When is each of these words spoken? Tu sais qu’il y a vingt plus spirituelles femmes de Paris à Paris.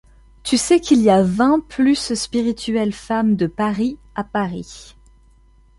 Tu 0.41 0.57
sais 0.57 0.79
qu’il 0.79 0.99
y 1.03 1.11
a 1.11 1.21
vingt 1.21 1.59
plus 1.59 2.15
spirituelles 2.15 2.91
femmes 2.91 3.35
de 3.35 3.45
Paris 3.45 3.99
à 4.15 4.23
Paris. 4.23 4.95